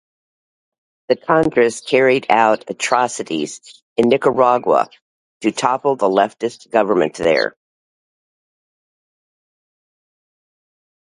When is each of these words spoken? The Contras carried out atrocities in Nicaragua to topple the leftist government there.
The 1.09 1.15
Contras 1.15 1.85
carried 1.85 2.25
out 2.31 2.67
atrocities 2.71 3.83
in 3.97 4.09
Nicaragua 4.09 4.89
to 5.41 5.51
topple 5.51 5.95
the 5.95 6.07
leftist 6.09 6.71
government 6.71 7.13
there. 7.17 7.55